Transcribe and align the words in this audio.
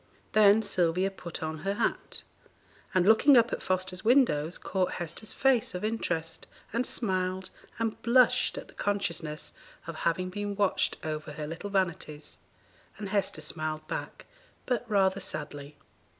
Then 0.31 0.63
Sylvia 0.63 1.11
put 1.11 1.43
on 1.43 1.59
her 1.59 1.75
hat, 1.75 2.23
and, 2.91 3.05
looking 3.05 3.37
up 3.37 3.53
at 3.53 3.61
Foster's 3.61 4.03
windows, 4.03 4.57
caught 4.57 4.93
Hester's 4.93 5.31
face 5.31 5.75
of 5.75 5.85
interest, 5.85 6.47
and 6.73 6.87
smiled 6.87 7.51
and 7.77 8.01
blushed 8.01 8.57
at 8.57 8.67
the 8.67 8.73
consciousness 8.73 9.53
of 9.85 9.97
having 9.97 10.31
been 10.31 10.55
watched 10.55 10.97
over 11.03 11.33
her 11.33 11.45
little 11.45 11.69
vanities, 11.69 12.39
and 12.97 13.09
Hester 13.09 13.41
smiled 13.41 13.87
back, 13.87 14.25
but 14.65 14.89
rather 14.89 15.19
sadly. 15.21 15.77